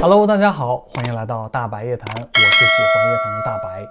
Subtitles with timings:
[0.00, 3.84] Hello，大家好，欢迎来到大白夜谈，我是喜欢夜谈的大白。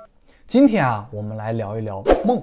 [0.47, 2.41] 今天啊，我们来聊一聊梦。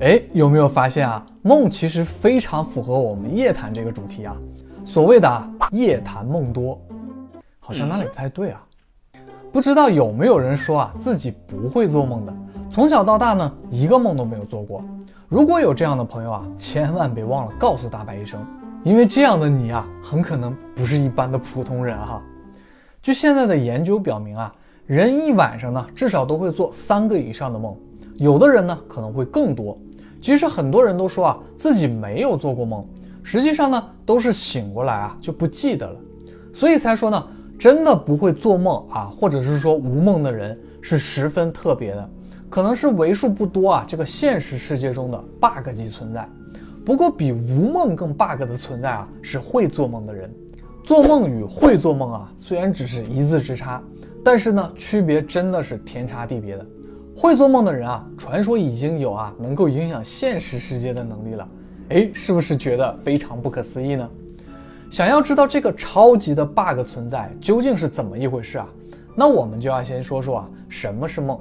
[0.00, 4.36] 哎，有没有发现啊，梦其实非常符合我们夜谈这个主题啊。
[4.84, 6.78] 所谓的夜谈梦多，
[7.58, 8.62] 好像哪里不太对啊。
[9.50, 12.34] 不知道有没有人说啊，自己不会做梦的，
[12.70, 14.84] 从小到大呢，一个梦都没有做过。
[15.26, 18.46] 如果有这样的朋友啊，千万别忘了告诉大白一声。
[18.84, 22.22] 因为这样的你啊，很可能不是一般的普通人哈。
[23.02, 24.52] 据现在的研究表明啊，
[24.86, 27.76] 人一晚上呢，至少都会做三个以上的梦，
[28.16, 29.76] 有的人呢可能会更多。
[30.20, 32.84] 其实很多人都说啊，自己没有做过梦，
[33.22, 36.00] 实际上呢，都是醒过来啊就不记得了。
[36.52, 37.26] 所以才说呢，
[37.58, 42.10] 真的不会做梦啊，或者是说无梦的人是十分特别的，
[42.48, 46.28] 可能是为数不多啊这个现实世界中的 bug 级存在。
[46.88, 50.32] 不过，比无梦更 bug 的存在啊，是会做梦的人。
[50.82, 53.82] 做梦与会做梦啊，虽然只是一字之差，
[54.24, 56.66] 但是呢，区别真的是天差地别的。
[57.14, 61.46] 会做梦的人啊，传说已经有啊能够影响现实世界的能力了。
[61.90, 64.08] 哎，是不是觉得非常不可思议呢？
[64.88, 68.66] 想要知道这个超级的 bug 存在究竟是怎么一回事啊？
[69.14, 71.38] 那我们就要先说说啊，什么是梦。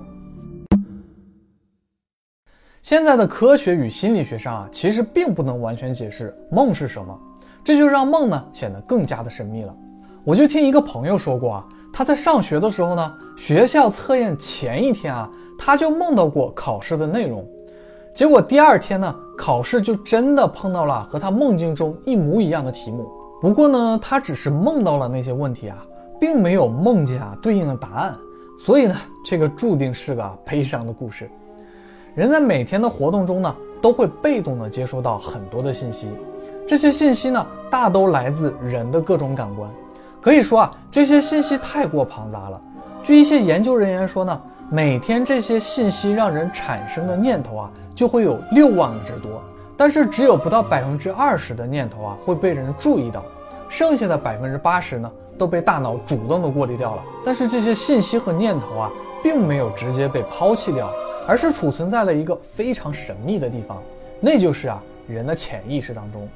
[2.88, 7.20] 现在的科学与心理学上啊，其实并不能完全解释梦是什么，
[7.62, 9.76] 这就让梦呢显得更加的神秘了。
[10.24, 17.46] 我就听一个朋友说过啊，他在上学的时候呢，学校测验前一天啊，他就梦到过考试的内容，
[18.16, 23.06] 结果第二天呢，考试就真的碰到了和他梦境中一模一样的题目。
[23.42, 25.86] 不过呢，他只是梦到了那些问题啊，
[26.22, 28.16] 并没有梦见啊对应的答案，
[28.58, 31.30] 所以呢，这个注定是个悲伤的故事。
[32.18, 36.10] 人在每天的活动中呢，都会被动的接收到很多的信息，
[36.68, 39.70] 这些信息呢，大都来自人的各种感官。
[40.20, 42.60] 可以说啊，这些信息太过庞杂了。
[43.04, 49.40] 据一些研究人员说呢，每天这些信息让人产生的念头啊，就会有六万个之多。
[49.78, 53.24] 但是只有不到百分之二十的念头啊会被人注意到，
[53.70, 57.04] 剩下的百分之八十呢，都被大脑主动的过滤掉了。
[57.24, 58.92] 但是这些信息和念头啊，
[59.22, 60.92] 并没有直接被抛弃掉。
[61.28, 63.84] 而是储存在了一个非常神秘的地方，
[64.22, 66.28] 那就是啊人的潜意识当中，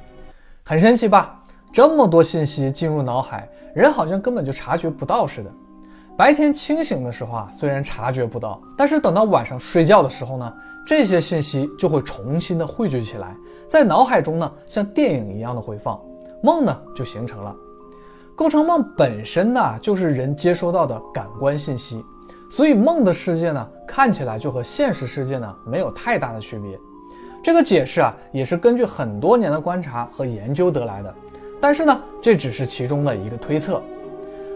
[0.64, 1.42] 很神奇吧？
[1.72, 5.50] 这么多信息进入脑海，人好像根本就察觉不到似的。
[6.14, 10.54] 白天清醒的时候啊，虽然察觉不到，但是等到晚上睡觉的时候呢，
[10.86, 13.34] 这些信息就会重新的汇聚起来，
[13.66, 15.98] 在脑海中呢像电影一样的回放，
[16.42, 17.56] 梦呢就形成了。
[18.36, 22.04] 构成梦本身呢，就是人接收到的感官信息。
[22.50, 26.80] 所以梦的世界呢，看起来就和现实世界呢没有太大的区别。
[27.42, 31.14] 这个解释啊，也是根据很多年的观察和研究得来的。
[31.60, 33.82] 但是呢，这只是其中的一个推测。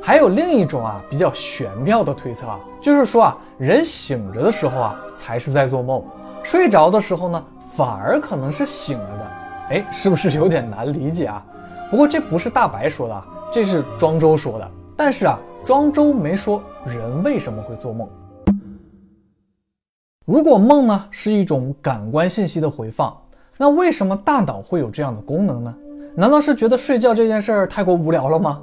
[0.01, 6.03] 还有另一种啊比较玄妙的推测啊，就是说啊，人醒着的时候啊才是在做梦，
[6.43, 9.31] 睡着的时候呢反而可能是醒了的。
[9.69, 11.45] 哎，是不是有点难理解啊？
[11.91, 14.71] 不过这不是大白说的，这是庄周说的。
[14.97, 15.39] 但是啊。
[15.67, 18.09] 庄周没说人为什么会做梦。
[20.26, 23.16] 如果梦呢是一种感官信息的回放，
[23.56, 25.72] 那为什么大脑会有这样的功能呢？
[26.16, 28.60] 难道是觉得睡觉这件事儿太过无聊了吗？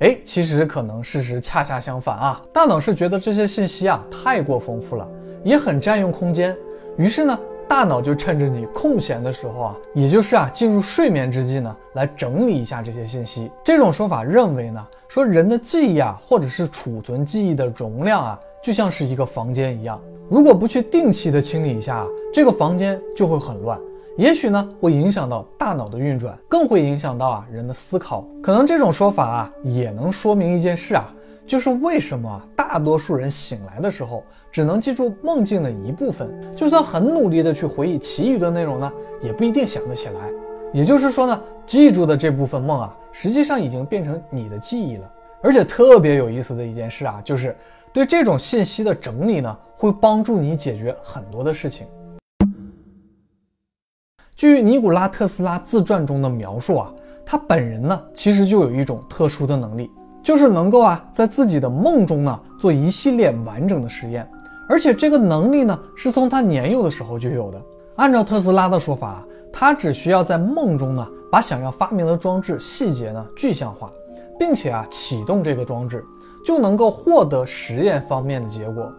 [0.00, 5.08] 哎，其实可能事实恰恰相反啊，大脑是觉得这些信息啊太过丰富了，
[5.42, 6.54] 也很占用空间，
[6.98, 7.38] 于是呢。
[7.68, 13.50] 大脑就趁着你空闲的时候啊，也就是啊进入睡眠之际呢，来整理一下这些信息。
[13.64, 23.78] 这种说法认为呢，说人的记忆啊，或者是储存记忆的容量啊，就像是一个房间一样，如果不去定期的清理一下，这个房间就会很乱，
[24.16, 28.26] 也许呢会影响到大脑的运转，更会影响到啊人的思考。
[28.42, 31.12] 可能这种说法啊，也能说明一件事啊。
[31.46, 40.28] 就是为什么大多数人醒来的时候只能记住梦境的一部分，就算很努力的去回忆其余的内容呢，也不一定想得起来。
[40.72, 45.08] 也就是说呢，记住的这部分梦啊，实际上已经变成你的记忆了。
[45.40, 47.54] 而且特别有意思的一件事啊，就是
[47.96, 51.86] 对这种信息的整理呢，会帮助你解决很多的事情。
[54.34, 56.92] 据尼古拉特斯拉自传中的描述啊，
[57.24, 59.90] 他本人呢，其实就有一种特殊的能力。
[60.22, 64.30] 就是能够啊，在自己的梦中呢，做一系列完整的实验，
[64.68, 67.62] 而且这个能力呢，是从他年幼的时候就有的。
[67.94, 73.90] 按照特斯拉的说法，他只需要在梦中呢，把想要发明的装置细节呢具象化，
[74.38, 76.04] 并且啊启动这个装置，
[76.46, 78.90] 就能够获得实验方面的结果。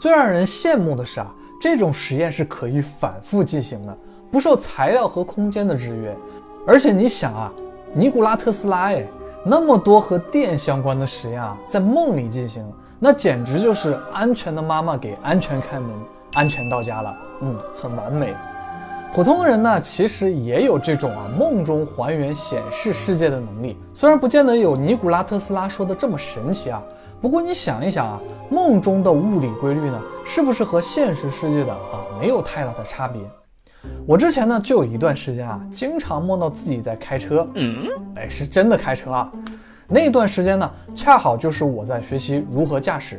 [0.00, 3.96] 最让人羡慕的是啊，这种实验是可以反复进行的，
[4.28, 6.14] 不受材料和空间的制约。
[6.66, 7.52] 而且你想啊，
[7.94, 9.06] 尼古拉特斯拉哎。
[9.48, 12.64] 那么多和电相关的实验啊，在梦里进行，
[12.98, 15.88] 那简直就是安全的妈妈给安全开门，
[16.34, 17.16] 安全到家了。
[17.42, 18.34] 嗯，很完美。
[19.16, 26.82] 普通人呢，其实也有这种啊梦中还原显示世界的能力，虽然不见得有尼古拉特斯拉说的这么神奇啊。
[27.18, 28.20] 不过你想一想啊，
[28.50, 33.22] 梦中的物理规律呢，是不是和现实世界的啊没有太大的差别？
[34.06, 39.32] 我之前呢就有一段时间啊，经常梦到自己在开车，嗯，哎，是真的开车啊。
[39.88, 43.18] 那段时间呢，恰好就是我在学习如何驾驶。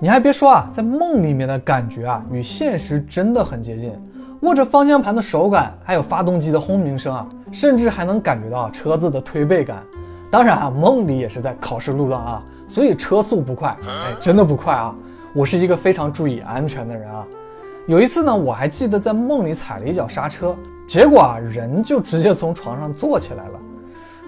[0.00, 3.92] 你还别说啊，在梦里面的感觉啊，与现实真的很接近。
[4.46, 9.82] 握着方向盘的手感，还有发动机的轰鸣声啊，甚至还能感觉到车子的推背感。
[10.30, 14.94] 当然啊，梦里也是在考试路段啊，所以车速不快，哎，真的不快啊。
[15.34, 17.26] 我是一个非常注意安全的人啊。
[17.88, 20.56] 有一次呢，我还记得在梦里踩了一脚刹车，
[20.86, 23.58] 结果啊，人就直接从床上坐起来了。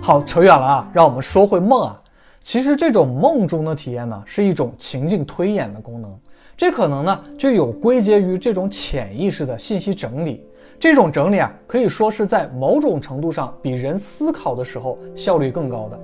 [0.03, 1.97] 好，扯远了啊，让我们说回梦啊。
[2.41, 6.12] 其实这种梦中的体验呢，是一种情境推演的功能。
[6.58, 10.44] 这可能呢，就有归结于这种潜意识的信息整理。
[10.76, 16.00] 这种整理啊，可以说是在某种程度上比人思考的时候效率更高的。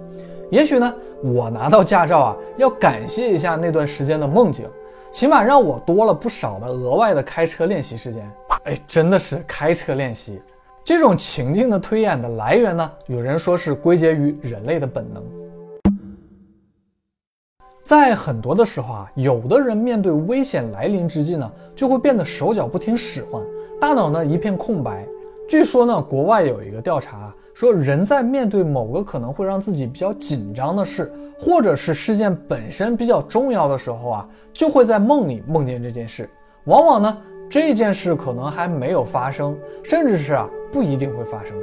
[0.52, 4.64] 也许呢，我拿到驾照啊，要感谢一下那段时间的梦境，
[5.10, 8.24] 起码让我多了不少的额外的开车练习时间。
[8.62, 10.40] 哎，真的是开车练习。
[10.84, 15.20] 这种情境的推演的来源呢，有人说是归结于人类的本能。
[17.84, 23.42] 在很多的时候啊，有的人面对危险来临之际呢，就会变得手脚不听使唤，
[23.78, 25.06] 大脑呢一片空白。
[25.46, 36.26] 据说呢，国外有一个调查说，人在面对某个可能会让自己比较紧张的事，或者是事件本身比较重要的时候啊，就会在梦里梦见这件事。
[36.64, 37.18] 往往呢，
[37.50, 41.54] 这件事可能还没有发生，甚至是啊不一定会发生。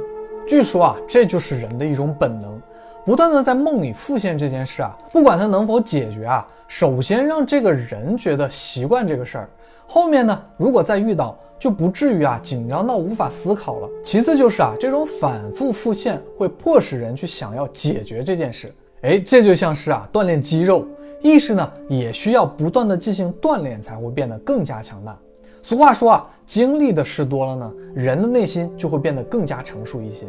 [0.46, 2.62] 据说啊，这就是人的一种本能。
[3.04, 9.50] 不断的在梦里复现这件事啊，不管它能否解决啊，首先让这个人觉得习惯这个事儿，
[9.88, 13.88] 后面呢，如果再遇到，就不至于啊紧张到无法思考了。
[14.04, 18.72] 其次就是啊，这种反复复现会迫使人去想要解决这件事。
[19.00, 20.86] 哎，这就像是啊锻炼肌肉，
[21.20, 25.16] 意识呢也需要不断的进行锻炼才会变得更加强大。
[25.60, 30.26] 俗话说啊，经历的事多了呢，人的内心就会变得更加成熟一些。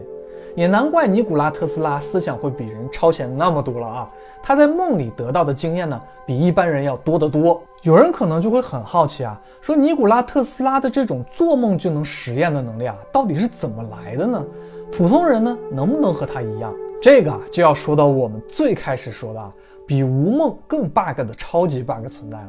[0.55, 4.09] 也难怪尼古拉特斯拉思想会比人超前那么多了啊！
[4.41, 7.61] 他在梦里得到的经验呢，比一般人要多得多。
[7.81, 14.45] 有人可能就会很好奇啊，说尼古拉特斯拉的这种做梦就能实验的能力啊，到底是怎么来的呢？
[14.91, 16.73] 普通人呢，能不能和他一样？
[17.01, 19.51] 这个啊，就要说到我们最开始说的啊，
[19.88, 22.47] 比无梦更 bug 的超级 bug 存在了。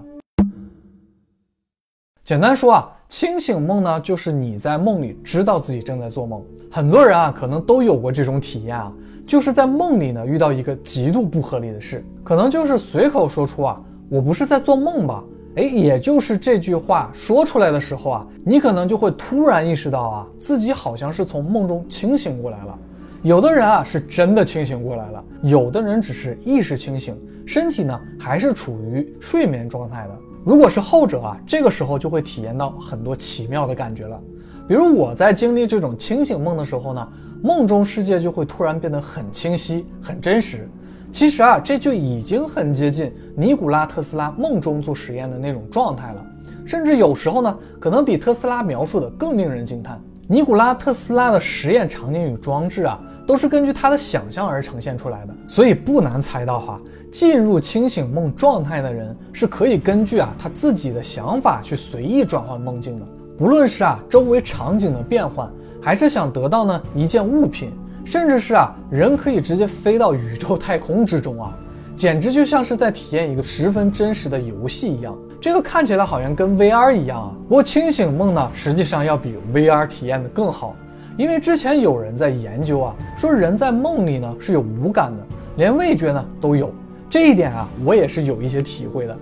[2.25, 6.43] 简单说啊，清醒梦呢，就是你在梦里知道自己正在做梦。
[6.71, 8.91] 很多人啊，可能都有过这种体验啊，
[9.27, 13.79] 就是在梦里呢遇到一个极度不合理的事，可能就是随口说出啊，
[14.09, 15.23] 我不是在做梦吧？
[15.57, 22.79] 哎，也就是这句话说出来的时候啊，你可能就会突然意识到啊，自己好像是从梦中清醒过来了。
[23.23, 30.19] 有的人啊是真的清醒过来了，有的人只是意识清醒，身体呢还是处于睡眠状态的。
[30.45, 34.21] 如果是后者啊，这个时候就会体验到很多奇妙的感觉了。
[34.69, 37.09] 比如我在经历这种清醒梦的时候呢，
[37.43, 40.69] 梦中世界就会突然变得很清晰、很真实。
[41.11, 46.27] 其实啊，这就已经很接近尼古拉特斯拉梦中做实验的那种状态了。
[46.67, 49.99] 甚至有时候呢，可能比特斯拉描述的更令人惊叹。
[50.27, 56.81] 尼古拉特斯拉的实验场景与装置啊，都是根据他的想象而呈现出来的，所以不难猜到哈，
[57.13, 63.07] 进入清醒梦状态的人是可以根据啊他自己的想法去随意转换梦境的。
[63.37, 65.51] 不论是啊周围场景的变换，
[65.83, 67.71] 还是想得到呢一件物品，
[68.03, 71.55] 甚至是啊人可以直接飞到宇宙太空之中啊。
[71.97, 75.17] 简直就像是在体验一个十分真实的游戏一样。
[75.45, 80.75] 这个看起来好像跟 VR 一样啊，不过清醒梦呢，实际上要比 VR 体验的更好。
[81.19, 85.23] 因为之前有人在研究啊，说人在梦里呢是有五感的，
[85.57, 86.73] 连味觉呢都有。
[87.11, 89.19] 这一点啊，我也是有一些体会的。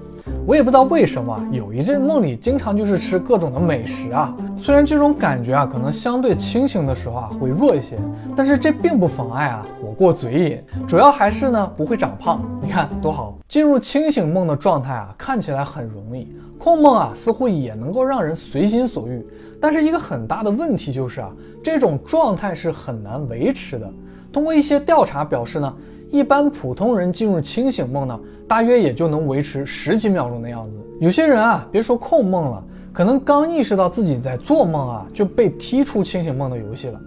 [0.47, 4.35] 我也不知道为什么，有一阵梦里经常就是吃各种的美食啊。
[4.57, 7.99] 虽然这种感觉啊，可能相对清醒的时候啊会弱一些，
[8.35, 10.63] 但是这并不妨碍啊我过嘴瘾。
[10.87, 12.43] 主要还是呢不会长胖。
[12.61, 16.35] 你看多好，进入清醒梦的状态啊，看起来很容易。
[16.59, 19.27] 控梦啊似乎也能够让人随心所欲，
[19.61, 21.31] 但是一个很大的问题就是啊，
[21.63, 23.93] 这种状态是很难维持的。
[24.33, 25.75] 通过一些调查表示呢。
[26.13, 30.77] 一般普通人进入清醒梦呢，大约也就能维持十几秒钟的样子。
[31.01, 37.01] 有些人啊，别说控梦了，可能刚意识到自己在做梦啊，就被踢出清醒梦的游戏了。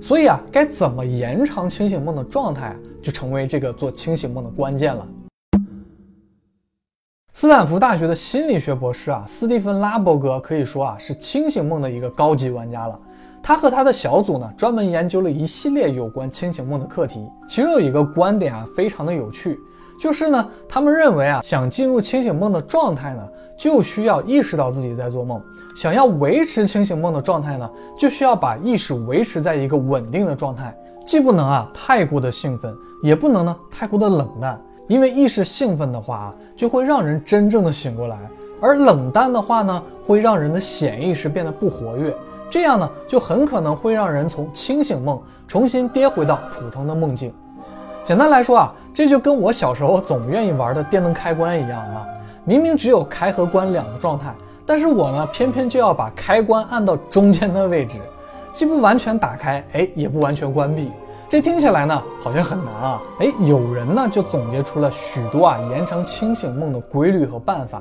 [0.00, 5.04] 所以啊，该怎么延长清醒梦的状态，就成为这个做清醒梦的关键了。
[7.32, 12.96] 斯坦福大学的心理学博士啊，斯蒂芬·拉伯格可以说啊是清醒梦的一个高级玩家了。
[13.42, 17.28] 他和他的小组呢，专门研究了一系列有关清醒梦的课题。
[17.48, 19.58] 其中有一个观点啊，非常的有趣，
[19.98, 25.40] 就是呢，他们认为啊，想进入清醒梦的状态呢，就需要意识到自己在做梦；
[25.74, 27.68] 想要维持清醒梦的状态呢，
[27.98, 30.72] 就需要把意识维持在一个稳定的状态，
[31.04, 32.72] 既不能啊太过的兴奋，
[33.02, 34.60] 也不能呢太过的冷淡。
[34.88, 38.18] 因为意识兴奋的话啊，就会让人真正的醒过来；
[38.60, 42.14] 而冷淡的话呢，会让人的潜意识变得不活跃，
[42.52, 45.18] 这样呢，就很可能会让人从清醒梦
[45.48, 47.32] 重新跌回到普通的梦境。
[48.04, 52.06] 简单来说啊，这就跟我小时候总愿意玩的电灯开关一样啊，
[52.44, 54.34] 明明只有开和关两个状态，
[54.66, 57.98] 但是我呢，偏偏就要把开关按到中间的位置，
[58.52, 60.92] 既不完全打开，哎，也不完全关闭。
[61.30, 63.02] 这听起来呢，好像很难啊！
[63.20, 67.80] 哎，有人呢就总结出了许多啊延长清醒梦的规律和办法，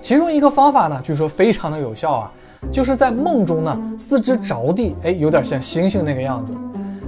[0.00, 2.32] 其中一个方法呢，据说非常的有效啊，
[2.70, 6.52] 就是在梦中呢四肢着地，哎，有点像猩猩那个样子，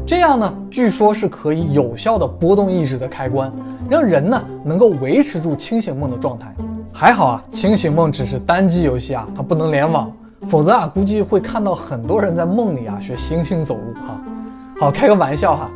[0.07, 3.53] 这样呢，据说是可以有效的波动意识的开关，
[3.89, 6.55] 让人呢能够维持住清醒梦的状态。
[6.93, 10.13] 还好啊，清醒梦只是单机游戏啊，它不能联网，
[10.49, 14.21] 否则啊，估计会看到很多人在梦里啊学猩猩走路哈。
[14.79, 15.71] 好，开个玩笑哈。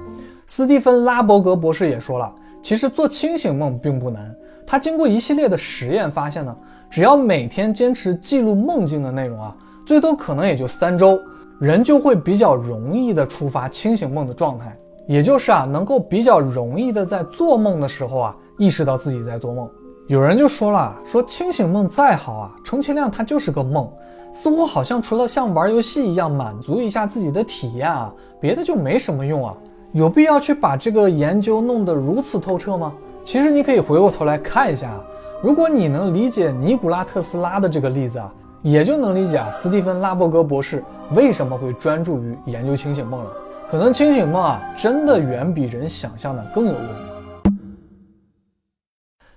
[0.46, 2.30] 斯蒂芬·拉伯格博士也说了，
[2.60, 4.34] 其实做清醒梦并不难。
[4.66, 6.54] 他经过一系列的实验发现呢，
[6.94, 9.52] 只要每天坚持记录梦境的内容啊，
[9.84, 11.20] 最多可能也就三周，
[11.58, 19.68] 人就会比较容易的触发清醒梦的状态，也就是啊，能够比较容易的在做梦的时候啊，意识到自己在做梦。
[20.06, 23.92] 有人就说了，说清醒梦再好啊，充其量它就是个梦，
[24.30, 29.52] 似乎好像除了像玩游戏一样满足一下自己的体验啊，别的就没什么用啊。
[29.90, 32.92] 有必要去把这个研究弄得如此透彻吗？
[33.24, 34.96] 其实你可以回过头来看一下，
[35.44, 38.32] 如果你能理解尼古拉特斯拉的这个例子啊，
[38.62, 43.30] 也就能理解啊斯蒂芬拉伯格博士为什么会专注于研究清醒梦了。
[43.68, 46.88] 可能清醒梦啊，真的远比人想象的更有用。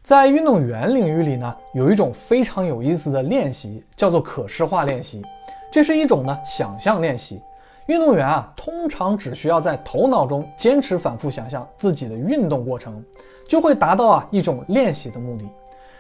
[0.02, 5.22] 在运动员领域里呢，有一种非常有意思的练习，叫做可视化练习，
[5.70, 7.42] 这是一种呢想象练习。
[7.88, 13.04] 运动员啊，通常只需要在头脑中坚持反复想象自己的运动过程，
[13.46, 15.46] 就会达到啊一种练习的目的。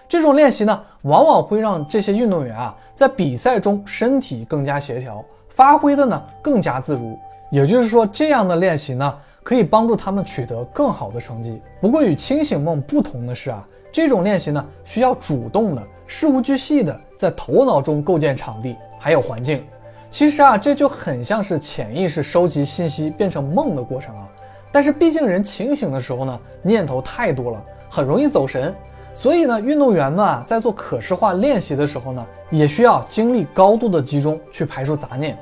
[0.08, 7.18] 这种练习呢，往往会让这些运动员啊在比赛中身体更加协调，发挥的呢更加自如。
[7.50, 11.62] 也就是说，这样的练习呢，可以帮助他们取得更好的成绩。
[11.80, 19.66] 不过与清醒梦不同的是啊，这种练习呢，需要主动的、事无巨细的在头脑中构建场地还有环境。
[20.10, 24.28] 其实啊，这就很像是潜意识收集信息变成梦的过程啊。
[24.72, 28.76] 但是毕竟人清醒的时候呢，念头太多了，很容易走神。
[29.20, 35.36] 所以呢，运动员们啊，在做可视化练习的时候呢，也需要精力高度的集中去排除杂念。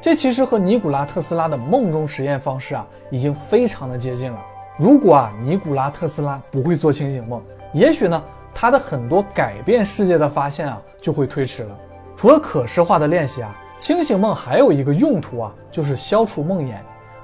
[0.00, 4.38] 这其实和尼古拉特斯拉的梦中实验方式啊，已经非常的接近了。
[4.78, 7.42] 如果啊，尼古拉特斯拉不会做清醒梦，
[7.74, 8.22] 也许呢，
[8.54, 11.78] 他的很多改变世界的发现啊，就会推迟了。
[12.16, 13.54] 除了可视化的练习啊。
[13.76, 16.74] 清醒梦还有一个用途啊，就是消除梦魇。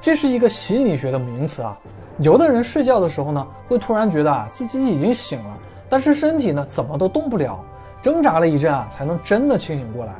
[0.00, 1.78] 这是一个心理学的名词啊。
[2.18, 5.58] 有的人睡觉的时候呢，会突然觉得啊自己已经醒了，
[5.96, 7.58] 但是身体呢怎么都动不了，
[8.02, 10.12] 挣扎了一阵啊，才能真的清醒过来。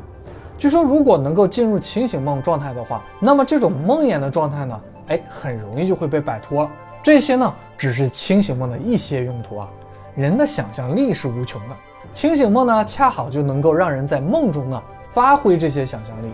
[0.56, 6.71] 据说如果能够进入清醒梦状态的话，那么这种梦魇的状态呢，哎，很容易就会被摆脱了。
[7.02, 9.68] 这些呢，只是清醒梦的一些用途啊。
[10.14, 11.76] 人的想象力是无穷的，
[12.11, 14.83] 清醒梦呢，恰好就能够让人在梦中呢。
[15.12, 16.33] 发挥这些想象力，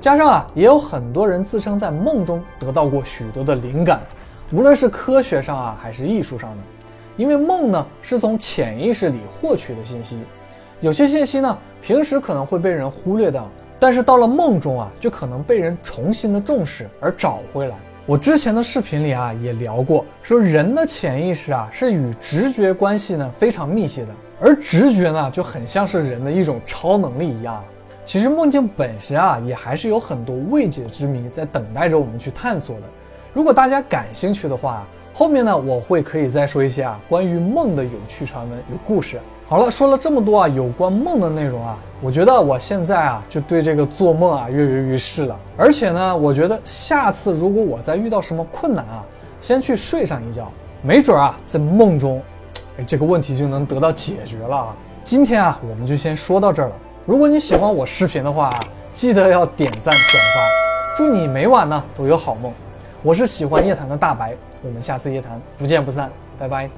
[0.00, 4.00] 加上啊，也有很多人自称在梦中得到过许多的灵感，
[4.52, 6.56] 无论是科学上啊，还是艺术上的。
[7.18, 10.18] 因为梦呢，是从潜意识里获取的信息，
[10.80, 17.76] 有些信息呢，平时可能会被人忽略掉，但是到了梦中啊，就可能被人重新的重视而找回来。
[18.06, 27.62] 我之前的视频里啊，也聊过，说人的潜意识啊，是与直觉关系呢非常密切的，而直觉呢，就很像是人的一种超能力一样。
[28.04, 32.82] 其实梦境本身啊，也还是有很多未解之谜在等待着我们去探索的。
[33.34, 34.86] 如果大家感兴趣的话，
[35.18, 39.18] 后面呢我会可以再说一些啊关于梦的有趣传闻与故事。
[39.48, 45.36] 好了，说了这么多啊有关梦的内容啊，我觉得我现在啊就对这个做梦啊跃跃欲试了。
[45.56, 49.04] 而且呢，我觉得下次如果我再遇到什么困难啊，
[49.40, 50.48] 先去睡上一觉，
[50.82, 52.22] 没准啊在梦中，
[52.78, 54.76] 哎这个问题就能得到解决了啊。
[55.02, 56.76] 今天啊我们就先说到这儿了。
[57.04, 58.48] 如果你喜欢我视频的话，
[58.92, 60.96] 记得要点赞转发。
[60.96, 62.52] 祝你每晚呢都有好梦。
[63.02, 66.70] 我是喜欢夜谈的大白，我们下次夜谈不见不散，拜拜。